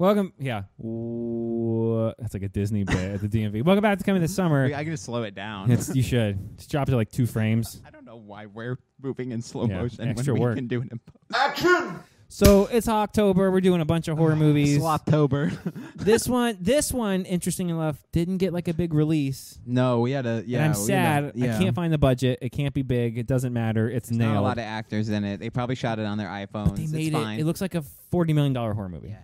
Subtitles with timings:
[0.00, 0.62] Welcome, yeah.
[0.82, 3.62] Ooh, that's like a Disney bit at the DMV.
[3.62, 4.64] Welcome back to coming this summer.
[4.64, 5.70] I can just slow it down.
[5.70, 7.82] It's, you should just drop it to like two frames.
[7.86, 10.56] I don't know why we're moving in slow Yeah, motion extra when we work.
[10.56, 11.96] can do it in post.
[12.28, 13.50] So it's October.
[13.50, 14.78] We're doing a bunch of horror ah, movies.
[14.78, 15.52] Sloptober.
[15.96, 19.58] this one, this one, interesting enough, didn't get like a big release.
[19.66, 20.64] no, we had a yeah.
[20.64, 21.32] and I'm we had a- sad.
[21.34, 21.56] yeah.
[21.56, 22.38] I can't find the budget.
[22.40, 23.18] It can't be big.
[23.18, 23.90] It doesn't matter.
[23.90, 24.32] It's There's nailed.
[24.34, 25.40] not a lot of actors in it.
[25.40, 26.68] They probably shot it on their iPhones.
[26.68, 27.38] but they it's made fine.
[27.38, 27.42] it.
[27.42, 29.08] It looks like a forty million dollar horror movie.
[29.08, 29.16] yeah.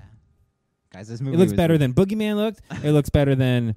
[0.97, 2.63] Guys, this movie It looks better than Boogeyman looked.
[2.83, 3.77] It looks better than.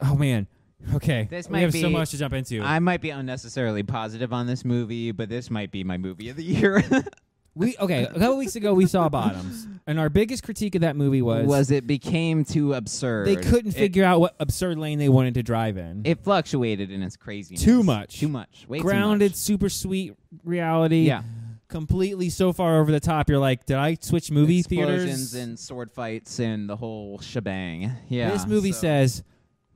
[0.00, 0.46] Oh man.
[0.94, 1.26] Okay.
[1.28, 2.62] This we might have so much to jump into.
[2.62, 6.36] I might be unnecessarily positive on this movie, but this might be my movie of
[6.36, 6.84] the year.
[7.56, 8.04] we okay.
[8.04, 11.48] A couple weeks ago, we saw Bottoms, and our biggest critique of that movie was,
[11.48, 13.26] was it became too absurd.
[13.26, 16.02] they couldn't It- figure out what absurd lane they wanted to drive in.
[16.04, 17.60] It fluctuated in its craziness.
[17.60, 18.20] Too much.
[18.20, 18.66] Too much.
[18.68, 21.00] Way Grounded, Too super sweet reality.
[21.08, 21.22] Yeah.
[21.68, 23.28] Completely so far over the top.
[23.28, 25.34] You're like, did I switch movie Explosions theaters?
[25.34, 27.92] and sword fights and the whole shebang.
[28.08, 28.30] Yeah.
[28.30, 29.22] this movie so- says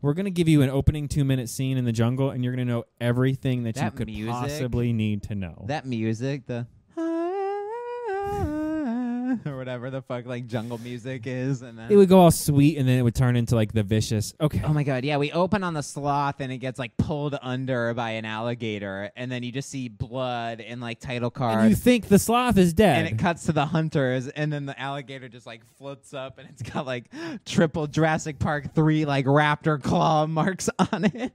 [0.00, 2.54] we're going to give you an opening two minute scene in the jungle, and you're
[2.56, 5.64] going to know everything that, you could music- possibly need to know.
[5.68, 6.66] that music, the
[9.46, 12.78] or whatever the fuck like jungle music is, and then it would go all sweet,
[12.78, 14.34] and then it would turn into like the vicious.
[14.40, 14.60] Okay.
[14.64, 17.94] Oh my god, yeah, we open on the sloth and it gets like pulled under
[17.94, 21.76] by an alligator and then you just see blood and like title and card you
[21.76, 22.98] think the sloth is dead.
[22.98, 26.48] and it cuts to the hunters and then the alligator just like floats up and
[26.48, 27.06] it's got like
[27.44, 31.32] triple Jurassic Park 3 like raptor claw marks on it.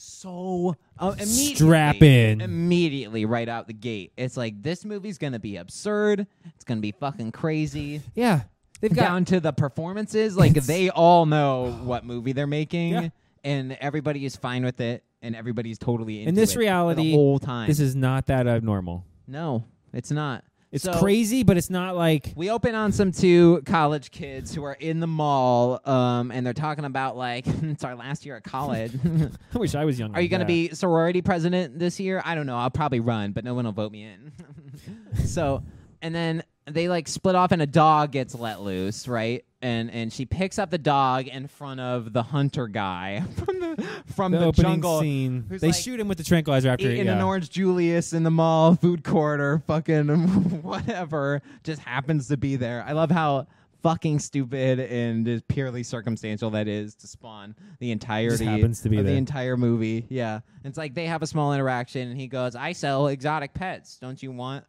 [0.00, 2.40] So uh, immediately, Strap in.
[2.40, 4.12] immediately right out the gate.
[4.16, 6.26] It's like this movie's gonna be absurd.
[6.54, 8.00] It's gonna be fucking crazy.
[8.14, 8.42] yeah.
[8.80, 10.36] They've got down to the performances.
[10.36, 13.08] Like they all know what movie they're making, Yeah.
[13.42, 17.12] and everybody is fine with it, and everybody's totally into in this it reality the
[17.14, 17.66] whole time.
[17.66, 19.04] This is not that abnormal.
[19.26, 20.44] no, it's not.
[20.70, 24.64] It's So- crazy, but it's not like We open on some two college kids who
[24.64, 28.44] are in the mall, um, and they're talking about like it's our last year at
[28.44, 28.92] college.
[29.54, 30.18] I wish I was younger.
[30.18, 32.20] Are you going to be sorority president this year?
[32.24, 32.56] I don't know.
[32.56, 34.32] I'll probably run, but no one will vote me in.
[35.24, 35.62] so,
[36.02, 39.44] and then they like split off, and a dog gets let loose, right?
[39.60, 43.88] And and she picks up the dog in front of the hunter guy from the
[44.14, 45.00] from the, the, jungle.
[45.00, 45.46] scene?
[45.48, 47.16] They like shoot him with the tranquilizer after Eating yeah.
[47.16, 50.08] an orange Julius in the mall food court or fucking
[50.62, 52.84] whatever just happens to be there.
[52.86, 53.48] I love how
[53.82, 59.06] fucking stupid and purely circumstantial that is to spawn the entirety happens to be of
[59.06, 60.06] the entire movie.
[60.08, 60.40] Yeah.
[60.64, 63.98] It's like they have a small interaction and he goes, I sell exotic pets.
[64.00, 64.64] Don't you want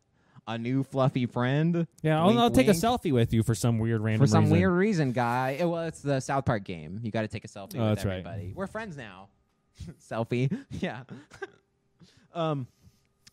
[0.53, 1.87] a new fluffy friend?
[2.01, 4.45] Yeah, I'll, Wink, I'll take a selfie with you for some weird random For some
[4.45, 4.57] reason.
[4.57, 5.57] weird reason, guy.
[5.59, 6.99] It, well, it's the South Park game.
[7.03, 8.19] You got to take a selfie Oh, with that's right.
[8.19, 8.53] everybody.
[8.55, 9.29] We're friends now.
[10.09, 10.55] Selfie.
[10.71, 11.03] yeah.
[12.33, 12.67] um.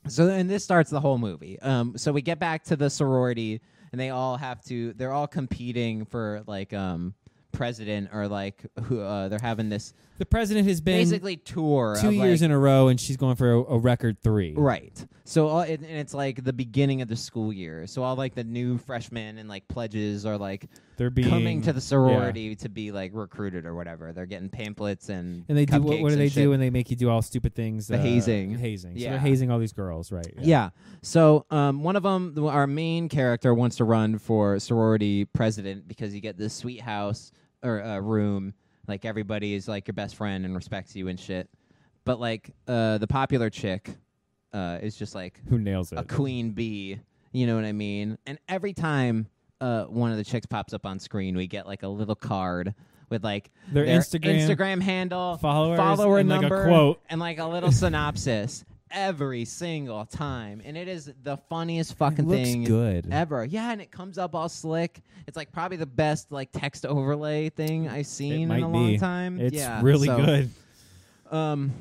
[0.09, 1.59] So and this starts the whole movie.
[1.60, 1.97] Um.
[1.99, 3.60] So we get back to the sorority,
[3.93, 4.93] and they all have to.
[4.93, 7.15] They're all competing for like um
[7.56, 9.00] president or like who.
[9.00, 11.96] Uh, they're having this The president has been basically tour.
[12.00, 14.52] two of, years like, in a row, and she's going for a, a record three.
[14.56, 15.04] Right.
[15.24, 17.86] So all, it, and it's like the beginning of the school year.
[17.86, 20.68] So all like the new freshmen and like pledges are like
[20.98, 24.12] They're being coming to the sorority to be like recruited or whatever.
[24.12, 26.50] They're getting pamphlets and And they do what, what do they do?
[26.50, 27.88] when they make you do all stupid things.
[27.88, 28.56] The uh, hazing.
[28.56, 28.92] hazing.
[28.94, 29.10] So Yeah.
[29.10, 30.32] they're hazing all these girls, right?
[30.38, 30.70] Yeah.
[31.02, 36.14] So um, one of them, our main character, wants to run for sorority president because
[36.14, 37.32] you get this sweet house
[37.66, 38.54] or uh, room.
[38.88, 41.49] Like everybody is like your best friend and respects you and shit.
[42.04, 43.91] But like uh, the popular chick
[44.53, 45.99] uh, is just like Who nails it?
[45.99, 46.99] a queen bee.
[47.32, 48.16] You know what I mean?
[48.27, 49.27] And every time
[49.60, 52.75] uh, one of the chicks pops up on screen, we get like a little card
[53.10, 57.00] with like Their Instagram- Instagram handle, followers, follower and, like, a number, quote.
[57.10, 60.62] and like a little synopsis every single time.
[60.64, 63.08] And it is the funniest fucking looks thing good.
[63.10, 63.44] ever.
[63.44, 65.00] Yeah, and it comes up all slick.
[65.26, 68.86] It's like probably the best like text overlay thing I've seen in might a long
[68.92, 68.98] be.
[68.98, 69.41] time.
[69.41, 70.50] It's yeah, really so, good.
[71.30, 71.72] Um,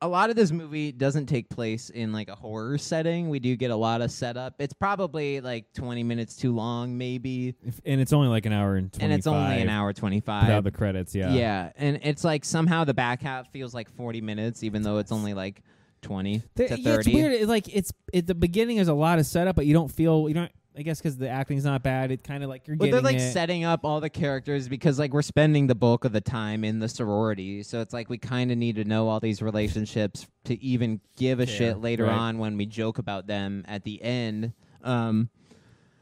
[0.00, 3.28] a lot of this movie doesn't take place in like a horror setting.
[3.28, 4.54] We do get a lot of setup.
[4.60, 8.76] It's probably like 20 minutes too long, maybe, If- and it's only like an hour
[8.76, 9.04] and 25.
[9.04, 10.42] and it's only an hour 25.
[10.44, 11.14] without the credits.
[11.14, 11.32] Yeah.
[11.32, 15.10] yeah, and it's like somehow the back half feels like 40 minutes, even though it's
[15.10, 15.62] only like
[16.02, 16.82] 20 They- to 30.
[16.82, 17.32] yeah, it's weird.
[17.32, 18.76] It, like it's at the beginning.
[18.76, 20.50] There's a lot of setup, but you don't feel you don't.
[20.76, 22.12] I guess because the acting's not bad.
[22.12, 23.32] It kind of like you're But they're like it.
[23.32, 26.78] setting up all the characters because like we're spending the bulk of the time in
[26.78, 30.62] the sorority, so it's like we kind of need to know all these relationships to
[30.62, 32.12] even give a Care, shit later right.
[32.16, 34.52] on when we joke about them at the end.
[34.84, 35.30] Um,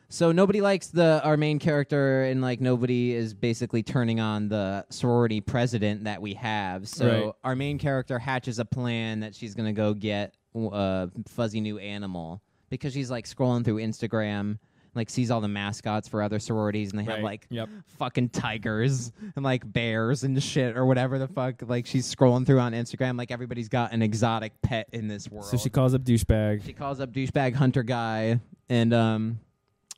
[0.09, 4.85] so nobody likes the our main character, and like nobody is basically turning on the
[4.91, 6.89] sorority president that we have.
[6.89, 7.33] So Right.
[7.45, 12.41] our main character hatches a plan that she's gonna go get a fuzzy new animal
[12.71, 14.59] because she's like scrolling through Instagram.
[14.95, 17.23] like sees all the mascots for other sororities, and they have Right.
[17.25, 17.69] like Yep.
[17.99, 21.61] fucking tigers and like bears and shit or whatever the fuck.
[21.69, 25.45] Like she's scrolling through on Instagram, like everybody's got an exotic pet in this world.
[25.45, 26.65] So she calls up douchebag.
[26.65, 29.39] She calls up douchebag hunter guy, and um,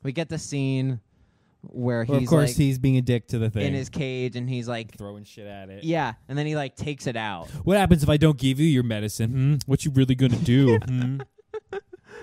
[0.03, 0.99] we get the scene
[1.61, 3.67] where Well, he's of course, like he's being a dick to the thing.
[3.67, 5.83] in his cage, and he's like, throwing shit at it.
[5.83, 7.49] yeah, and then he like takes it out.
[7.65, 9.29] What happens if I don't give you your medicine?
[9.31, 9.55] Hmm?
[9.65, 10.77] What you really gonna do?
[10.87, 11.19] hmm?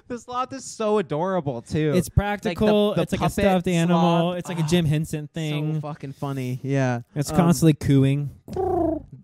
[0.09, 1.93] The sloth is so adorable too.
[1.97, 2.95] It's practical.
[2.95, 3.99] the it's like a stuffed animal.
[4.33, 4.39] sloth.
[4.39, 5.81] It's like a Jim Henson so thing.
[5.81, 6.61] fucking funny.
[6.63, 8.31] Yeah, it's Um, constantly cooing.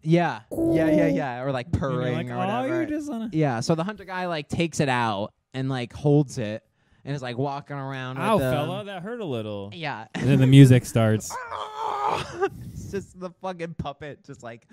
[0.03, 2.69] Yeah, yeah, yeah, yeah, or like And you're purring like, or oh, whatever.
[2.69, 3.11] you're just.
[3.33, 6.65] Yeah, so the hunter guy like takes it out and like holds it
[7.05, 8.19] and is like walking around.
[8.19, 9.71] Ow, with the, fella, that hurt a little.
[9.73, 10.07] Yeah.
[10.15, 11.35] And then the music starts.
[12.73, 14.67] it's just the fucking puppet just like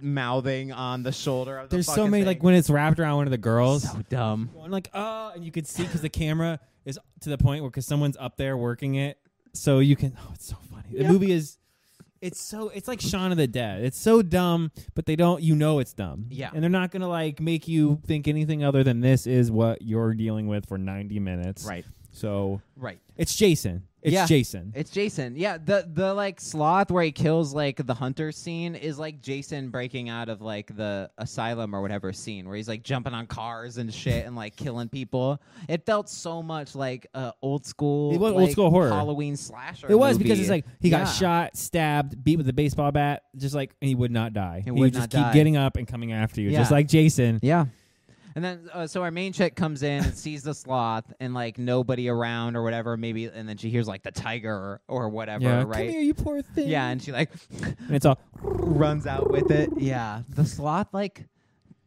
[0.00, 2.26] mouthing on the shoulder of the There's so many thing.
[2.26, 3.84] like when it's wrapped around one of the girls.
[3.84, 4.50] so dumb.
[4.54, 7.70] going like oh and you could see because the camera is to the point where
[7.70, 9.18] because someone's up there working it
[9.52, 11.57] so you can oh it's so funny the movie is
[12.20, 15.54] it's so it's like Shaun of the Dead it's so dumb but they don't you
[15.54, 16.50] know it's dumb Yeah.
[16.52, 20.14] and they're not gonna like make you think anything other than this is what you're
[20.14, 21.84] dealing with for 90 minutes Right.
[22.10, 22.98] So Right.
[23.16, 24.26] it's Jason it's Yeah.
[24.26, 25.34] Jason It's Jason.
[25.36, 29.70] Yeah, the the like sloth where he kills like the hunter scene is like Jason
[29.70, 33.76] breaking out of like the asylum or whatever scene where he's like jumping on cars
[33.76, 35.42] and shit and like killing people.
[35.68, 38.88] It felt so much like uh, old school It was old school horror.
[38.90, 39.88] Halloween slasher.
[39.90, 40.22] it was movie.
[40.24, 43.88] because it's like he got shot, stabbed, beat with a baseball bat, just like and
[43.88, 44.62] he would not die.
[44.64, 46.58] He would would just not keep getting up and coming after you, Yeah.
[46.60, 47.40] just like Jason.
[47.42, 47.66] Yeah.
[48.38, 51.58] And then, uh, so our main chick comes in and sees the sloth and like
[51.58, 55.42] nobody around or whatever, maybe, and then she hears like the tiger or, or whatever,
[55.42, 55.72] Yeah, right?
[55.72, 56.68] come here, you poor thing.
[56.68, 57.30] Yeah, and she like
[57.60, 59.70] and it's all runs out with it.
[59.76, 61.26] Yeah, the sloth like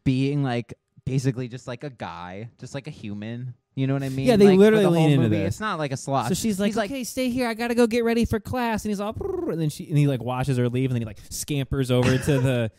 [0.04, 0.74] being like
[1.06, 3.54] basically just like a guy, just like a human.
[3.74, 4.28] You know what I mean?
[4.28, 5.54] Yeah, they Like, literally the whole lean into movie, this.
[5.54, 6.28] It's not like a sloth.
[6.28, 7.48] So she's like, He's like, "Okay, stay here.
[7.48, 9.16] I gotta go get ready for class." And he's all,
[9.48, 12.18] and then she and he like watches her leave, and then he like scampers over
[12.18, 12.72] to the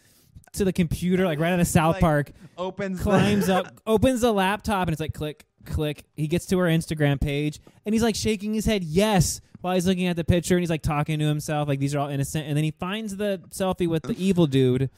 [0.55, 4.21] to the computer, like right out of South Like, Park, opens the- climbs up, opens
[4.23, 6.05] the laptop, and it's like click, click.
[6.15, 9.87] He gets to her Instagram page, and he's like shaking his head yes while he's
[9.87, 12.47] looking at the picture, and he's like talking to himself, like these are all innocent.
[12.49, 14.91] And then he finds the selfie with the evil dude,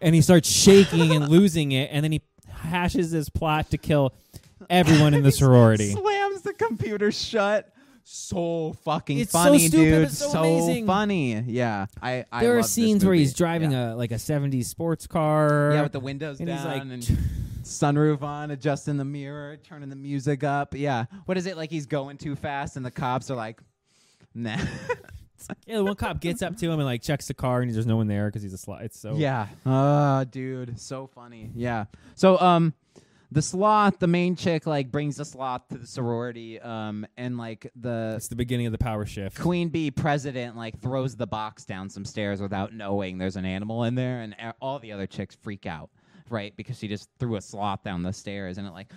[0.00, 4.12] and he starts shaking and losing it, and then he hashes his plot to kill
[4.70, 5.92] everyone in the sorority.
[5.92, 7.70] slams the computer shut.
[8.06, 10.02] So fucking It's so funny, stupid, dude.
[10.04, 10.86] but so amazing.
[10.86, 11.40] funny.
[11.40, 12.24] Yeah, I.
[12.30, 13.24] I there are love this scenes where movie.
[13.24, 13.94] he's driving yeah.
[13.94, 15.70] a like a 70s sports car.
[15.72, 17.02] yeah with the windows and he's down like, and
[17.62, 20.74] sunroof on, adjusting the mirror, turning the music up.
[20.76, 21.70] Yeah, what is it like?
[21.70, 23.58] He's going too fast, and the cops are like,
[24.34, 24.58] "Nah."
[25.66, 27.86] yeah, the one cop gets up to him and like checks the car, and there's
[27.86, 28.82] no one there because he's a slut.
[28.82, 29.46] It's so Yeah.
[29.64, 31.50] Uh dude, so funny.
[31.54, 31.86] Yeah.
[32.16, 32.74] So um
[33.34, 37.70] the sloth, the main chick like brings the sloth to the sorority um and like
[37.74, 39.38] the It's the beginning of the power shift.
[39.40, 43.84] queen bee president like throws the box down some stairs without knowing there's an animal
[43.84, 45.90] in there and a- all the other chicks freak out,
[46.30, 46.56] right?
[46.56, 48.90] Because she just threw a sloth down the stairs and it like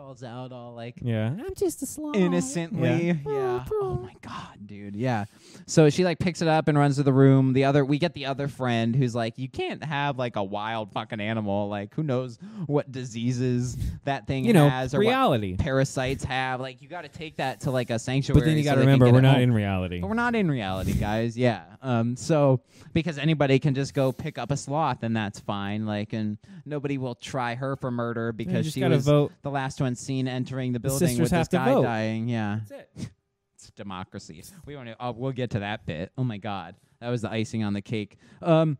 [0.00, 2.16] crawls out all like Yeah, I'm just a sloth.
[2.16, 3.06] innocently.
[3.08, 3.14] Yeah.
[3.26, 3.64] Yeah.
[3.72, 4.96] Oh my god, dude.
[4.96, 5.26] Yeah.
[5.66, 7.52] So she like picks it up and runs to the room.
[7.52, 10.92] The other we get the other friend who's like, you can't have like a wild
[10.92, 11.68] fucking animal.
[11.68, 15.56] Like who knows what diseases that thing You know, has or what reality.
[15.56, 16.60] parasites have.
[16.60, 18.40] Like you got to take that to like a sanctuary.
[18.40, 19.42] But then you got to they remember, we're not home.
[19.42, 20.00] in reality.
[20.00, 21.36] But we're not in reality, guys.
[21.36, 21.64] Yeah.
[21.82, 22.16] Um.
[22.16, 22.60] So
[22.92, 25.84] because anybody can just go pick up a sloth and that's fine.
[25.86, 29.32] Like, and nobody will try her for murder because just she gotta was vote.
[29.42, 31.82] the last one seen entering the The building sisters with have this to guy vote.
[31.82, 32.28] dying.
[32.28, 32.60] Yeah.
[32.68, 33.10] That's it.
[33.54, 34.42] It's democracy.
[34.64, 34.96] We want to.
[34.98, 36.12] Oh, we'll get to that bit.
[36.16, 38.16] Oh my god, that was the icing on the cake.
[38.40, 38.78] Um.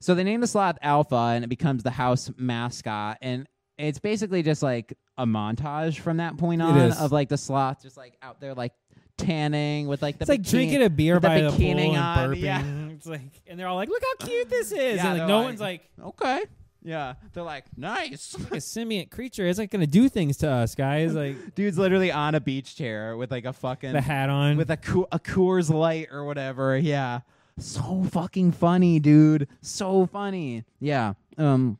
[0.00, 3.46] So they name the sloth Alpha, and it becomes the house mascot, and
[3.78, 6.98] it's basically just like a montage from that point on is.
[6.98, 8.72] of like the sloth just like out there like
[9.16, 11.84] tanning with like the It's like bikini- drinking a beer with the by the bikini
[11.84, 12.40] pool and on, burping.
[12.40, 12.64] yeah.
[12.96, 15.28] It's like, and they're all like, "Look how cute this is!" Yeah, and like they're
[15.28, 16.42] no like- one's like, Okay.
[16.82, 18.34] Yeah, they're like nice.
[18.38, 19.52] like a simian creature.
[19.52, 21.14] Like gonna do things to us, guys.
[21.14, 24.56] Like Dude's literally on a beach chair with like a fucking the hat on.
[24.56, 26.78] with a Coo- a Coors Light or whatever.
[26.78, 27.20] Yeah,
[27.58, 29.46] so fucking funny, dude.
[29.60, 30.64] So funny.
[30.80, 31.14] Yeah.
[31.36, 31.78] Um,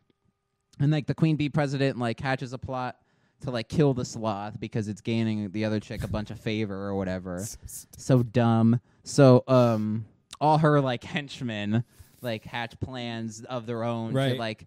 [0.78, 2.96] and like the queen bee president like hatches a plot
[3.42, 6.74] to like kill the sloth because it's gaining the other chick a bunch of favor
[6.76, 7.42] or whatever.
[7.96, 8.80] so dumb.
[9.04, 10.04] So um,
[10.42, 11.84] all her like henchmen
[12.20, 14.34] like hatch plans of their own Right.
[14.34, 14.66] to like.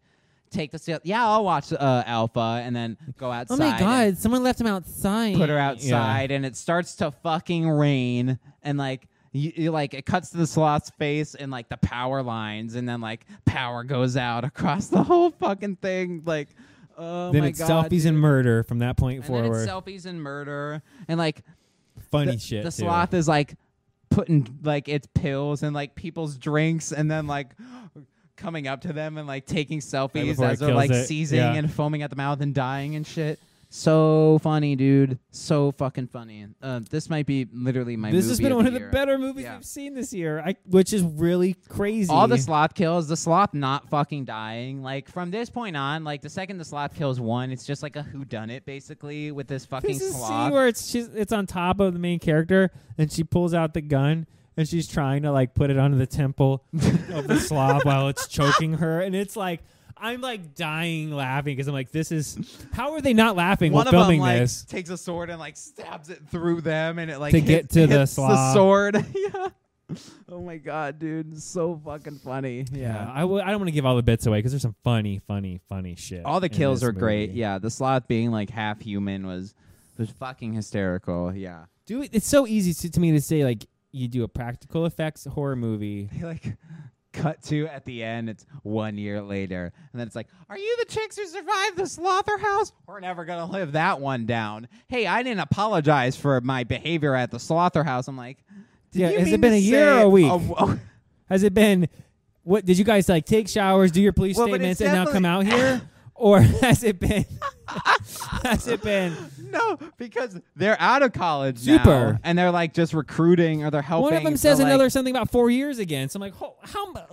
[0.54, 3.56] Take the sil- yeah, I'll watch uh, Alpha and then go outside.
[3.56, 4.18] oh my god!
[4.18, 5.36] Someone left him outside.
[5.36, 5.70] put her Yeah.
[5.72, 10.38] outside and it starts to fucking rain and like you, you like it cuts to
[10.38, 14.88] the sloth's face and like the power lines and then like power goes out across
[14.90, 16.50] the whole fucking thing like
[17.00, 19.64] oh then my it's god selfies and murder from that point and then forward.
[19.64, 21.42] it's selfies and murder and like
[22.12, 22.64] funny the, shit.
[22.64, 22.84] The too.
[22.84, 23.56] sloth is like
[24.12, 27.56] putting like its pills and like people's drinks and then like
[28.36, 31.06] coming up to them and like taking selfies as they're like it.
[31.06, 31.54] seizing Yeah.
[31.54, 33.40] and foaming at the mouth and dying and shit.
[33.76, 35.18] So funny, dude.
[35.32, 36.46] So fucking funny.
[36.62, 38.12] Uh, this might be literally my.
[38.12, 39.56] This has been of one the of the better movies Yeah.
[39.56, 42.12] we've seen this year, I, which is really crazy.
[42.12, 44.84] All the sloth kills, the sloth not fucking dying.
[44.84, 47.96] Like from this point on, like the second the sloth kills one, it's just like
[47.96, 50.28] a who done it basically with this fucking This sloth.
[50.30, 53.74] scene where it's she's, it's on top of the main character, and she pulls out
[53.74, 57.86] the gun, and she's trying to like put it onto the temple of the sloth
[57.86, 59.62] while it's choking her, and it's like
[59.98, 62.38] I'm like dying laughing because I'm like, this is
[62.74, 64.66] how are they not laughing one while filming them like this?
[64.66, 67.70] takes a sword and like stabs it through them, and it like To hits, get
[67.82, 68.54] to the hits sloth.
[68.54, 68.96] sword.
[69.16, 69.48] yeah.
[70.30, 72.66] Oh my god, dude, so fucking funny.
[72.72, 74.76] Yeah, I w- I don't want to give all the bits away because there's some
[74.84, 76.26] funny, funny, funny shit.
[76.26, 77.32] all the kills are great.
[77.32, 79.54] Yeah, the sloth being like half human was
[79.98, 81.34] was fucking hysterical.
[81.36, 82.10] Yeah, do it.
[82.14, 85.56] It's so easy to, to me to say like you do a practical effects horror
[85.56, 86.10] movie.
[86.14, 86.58] they like
[87.14, 88.28] cut to at the end.
[88.30, 91.84] It's one year later, and then it's like, "Are you the chicks who survived the
[91.84, 92.72] Slotherhouse?
[92.88, 97.32] We're never gonna live that one down." Hey, I didn't apologize for my behavior at
[97.32, 98.08] the Slotherhouse.
[98.08, 98.40] I'm like,
[98.92, 100.32] Yeah, has it been a year or a week?
[101.30, 101.88] Has it been?
[102.44, 103.26] What did you guys like?
[103.26, 105.82] Take showers, do your police Well, statements, and now come out here,
[106.16, 107.26] or has it been?
[108.44, 109.16] has it been?
[109.50, 112.14] no, because they're out of college Super.
[112.14, 114.04] now, and they're like just recruiting or they're helping.
[114.04, 116.10] One of them says like, another something about four years again.
[116.10, 116.94] So I'm like, ho- how?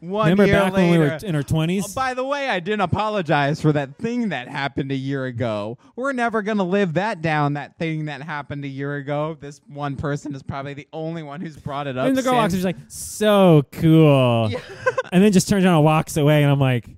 [0.00, 0.90] One Remember year back later.
[0.90, 1.94] when we were in our Oh, twenties?
[1.94, 5.78] by the way, I didn't apologize for that thing that happened a year ago.
[5.96, 9.36] We're never going to live that down, that thing that happened a year ago.
[9.40, 12.06] This one person is probably the only one who's brought it up.
[12.06, 14.50] and the girl walks, she's like, so cool,
[15.12, 16.42] and then just turns around and walks away.
[16.42, 16.88] And I'm like,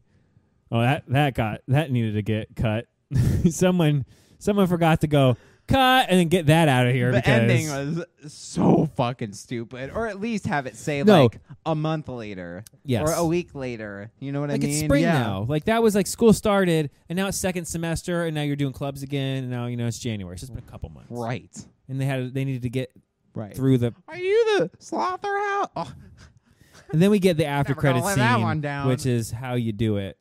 [0.72, 2.86] oh, that that got that needed to get cut.
[3.50, 4.04] someone
[4.38, 5.36] someone forgot to go
[5.68, 7.10] cut and then get that out of here.
[7.10, 9.90] the because ending was so fucking stupid.
[9.92, 11.24] Or at least have it say No.
[11.24, 12.64] like a month later.
[12.84, 13.08] Yes.
[13.08, 14.12] Or a week later.
[14.20, 14.70] You know what like I mean?
[14.70, 15.18] it's spring yeah.
[15.20, 15.46] now.
[15.48, 18.72] Like that was like school started, and now it's second semester, and now you're doing
[18.72, 20.34] clubs again, and now you know it's January.
[20.34, 21.50] It's just been a couple months, Right.
[21.88, 22.90] And they had they needed to get
[23.34, 23.54] Right.
[23.54, 25.68] through the, Are you the Slotherhouse?
[25.76, 25.92] Oh.
[26.92, 28.88] and then we get the after Never gonna credit let that one scene, down.
[28.88, 30.16] which is how you do it,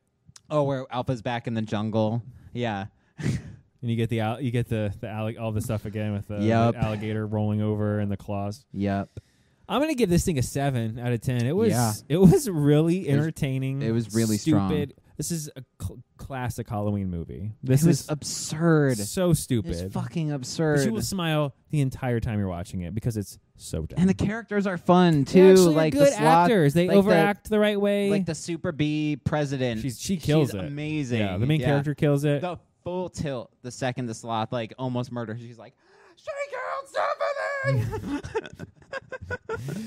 [0.50, 2.22] oh, where Alpha's back in the jungle.
[2.54, 2.86] Yeah.
[3.20, 3.40] and
[3.82, 6.52] you get the al- you get the the all the stuff again with the, the
[6.52, 8.66] alligator rolling over and the claws.
[8.74, 9.20] Yep.
[9.68, 11.46] I'm gonna give this thing a seven out of ten.
[11.46, 11.94] It was Yeah.
[12.10, 13.82] it was really entertaining.
[13.82, 14.70] it was really strong.
[14.70, 14.96] stupid.
[15.18, 17.54] This is a cl- classic Halloween movie.
[17.64, 18.98] This is absurd.
[18.98, 19.72] so stupid.
[19.72, 20.86] It's fucking But absurd.
[20.86, 23.98] you will smile the entire time you're watching it because it's so dumb.
[24.00, 25.56] and the characters are fun too.
[25.56, 26.74] like good the sloth, actors.
[26.74, 28.10] They like overact the, right way.
[28.10, 29.82] like the Super B president.
[29.82, 30.66] She's- she kills She's it.
[30.66, 31.20] Amazing.
[31.22, 31.68] yeah, the main Yeah.
[31.68, 32.42] character kills it.
[32.42, 33.52] The full tilt.
[33.62, 35.40] The second the sloth like almost murders.
[35.40, 35.74] She's like,
[36.18, 38.22] "Shake out something."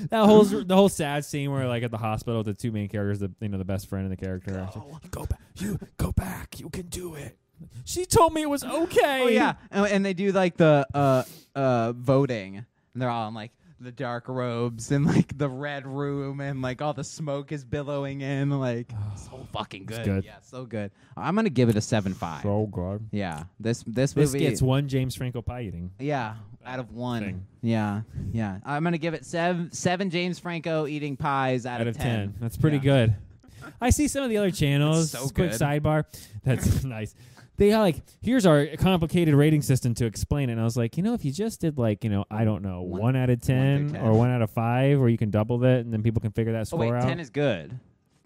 [0.09, 3.19] That whole the whole sad scene where like at the hospital, the two main characters,
[3.19, 6.59] the you know the best friend and the character, like, go back, you go back,
[6.59, 7.37] you can do it.
[7.85, 9.21] She told me it was okay.
[9.23, 11.23] oh yeah, and, and they do like the uh
[11.55, 13.51] uh voting, and they're all in like
[13.81, 18.21] the dark robes and like the red room, and like all the smoke is billowing
[18.21, 18.49] in.
[18.49, 20.05] Like so fucking good.
[20.05, 20.25] good.
[20.25, 20.91] Yeah, so good.
[21.17, 22.43] I'm gonna give it a seven five.
[22.43, 23.07] so good.
[23.11, 25.91] yeah, this this This movie gets one James Franco pie eating.
[25.99, 26.35] Yeah,
[26.65, 27.21] out of one.
[27.23, 27.45] Thing.
[27.61, 28.01] Yeah,
[28.31, 28.59] yeah.
[28.65, 29.71] I'm gonna give it seven.
[29.71, 32.35] Seven James Franco eating pies out, out of 10.
[32.39, 32.83] That's pretty Yeah.
[32.83, 33.15] good.
[33.81, 35.11] I see some of the other channels.
[35.11, 35.51] so quick good.
[35.51, 36.05] sidebar.
[36.43, 37.13] That's nice.
[37.57, 40.53] They are like, here's our complicated rating system to explain it.
[40.53, 42.61] And I was like, you know, if you just did like, you know, I don't
[42.63, 44.01] know, One- one, out of through 10, 10.
[44.01, 46.53] or one out of five, where you can double that and then people can figure
[46.53, 47.03] that Oh score wait, out.
[47.03, 47.77] ten is good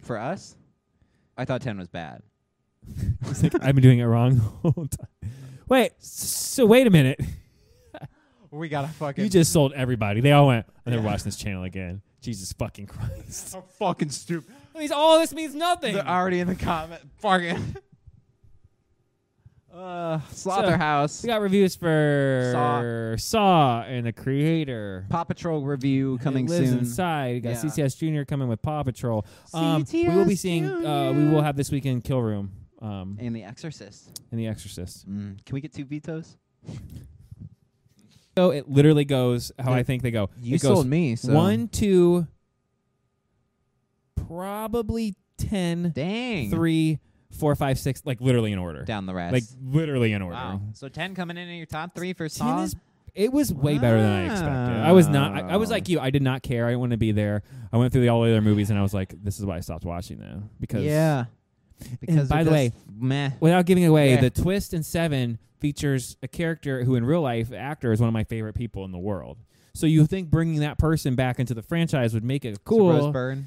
[0.04, 0.56] for us.
[1.36, 2.22] I thought ten was bad.
[3.26, 5.32] It's like, I've been doing it wrong the whole time.
[5.68, 7.20] Wait, so wait a minute.
[8.54, 9.24] We gotta fucking.
[9.24, 10.22] You just sold everybody.
[10.22, 12.02] They all went, I'm never watching this channel again.
[12.22, 13.50] Jesus fucking Christ.
[13.52, 14.54] so fucking stupid.
[14.78, 15.96] Means all this means nothing.
[15.96, 17.02] They're already in the comment.
[17.18, 17.58] Fucking.
[19.74, 21.24] uh, Slotherhouse.
[21.24, 25.08] We got reviews for Saw, and the creator.
[25.10, 26.80] Paw Patrol review coming it lives soon.
[26.80, 27.34] inside.
[27.34, 27.62] We got Yeah.
[27.62, 29.26] CCS Junior coming with Paw Patrol.
[29.54, 30.66] Um, we will be seeing.
[30.66, 34.22] Uh, we will have this weekend Kill Room um, And The Exorcist.
[34.32, 35.10] and The Exorcist.
[35.10, 35.44] Mm.
[35.44, 36.38] Can we get two vetoes?
[38.38, 39.74] So it literally goes how.
[39.74, 40.30] I think they go.
[40.42, 41.16] You it goes sold me.
[41.16, 41.34] So.
[41.34, 42.28] one, two,
[44.28, 46.50] probably ten, Dang.
[46.50, 47.00] three,
[47.32, 48.84] four, five, six, like literally in order.
[48.84, 49.34] Down the rest.
[49.34, 50.36] Like literally in order.
[50.36, 50.62] Wow.
[50.74, 52.64] So ten coming in in your top three for 10 Saw.
[52.64, 52.76] is
[53.14, 54.82] it was way better than I expected.
[54.82, 55.36] I was not.
[55.36, 56.00] I, I was like you.
[56.00, 56.66] I did not care.
[56.66, 57.44] I didn't want to be there.
[57.72, 59.58] I went through the, all the other movies and I was like, this is why
[59.58, 61.26] I stopped watching them because yeah.
[62.00, 63.32] Because by the way, meh.
[63.40, 64.22] Without giving away, Yeah.
[64.22, 68.14] the twist in Seven features a character who, in real life, actor is one of
[68.14, 69.38] my favorite people in the world.
[69.74, 73.02] So you think bringing that person back into the franchise would make it So Rose
[73.02, 73.12] cool?
[73.12, 73.46] Byrne.